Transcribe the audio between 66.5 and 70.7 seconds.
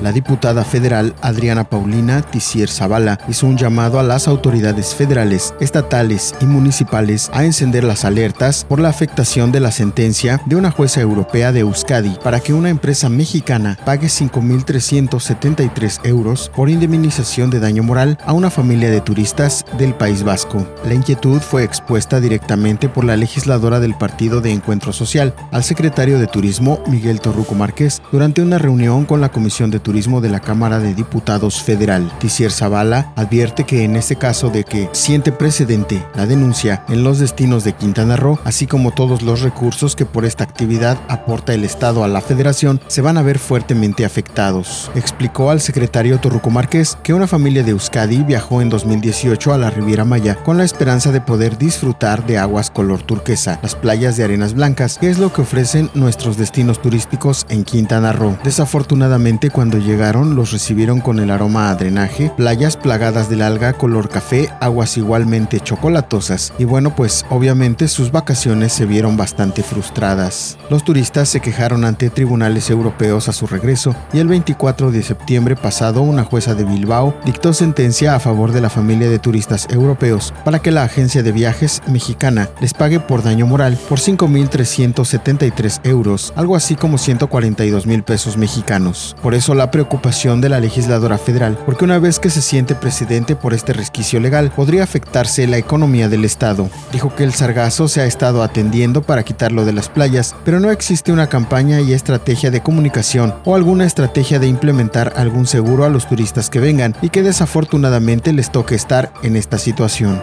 y bueno, pues obviamente sus vacaciones se vieron bastante frustradas.